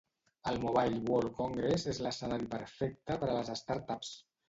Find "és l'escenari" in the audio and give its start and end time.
1.93-2.51